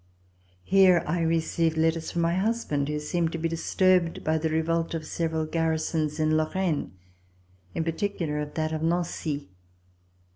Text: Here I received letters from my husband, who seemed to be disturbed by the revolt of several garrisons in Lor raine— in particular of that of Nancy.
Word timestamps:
Here 0.63 1.03
I 1.05 1.21
received 1.21 1.77
letters 1.77 2.09
from 2.09 2.23
my 2.23 2.33
husband, 2.33 2.89
who 2.89 2.97
seemed 2.99 3.31
to 3.33 3.37
be 3.37 3.47
disturbed 3.47 4.23
by 4.23 4.39
the 4.39 4.49
revolt 4.49 4.95
of 4.95 5.05
several 5.05 5.45
garrisons 5.45 6.19
in 6.19 6.31
Lor 6.35 6.49
raine— 6.55 6.93
in 7.75 7.83
particular 7.83 8.39
of 8.39 8.55
that 8.55 8.73
of 8.73 8.81
Nancy. 8.81 9.49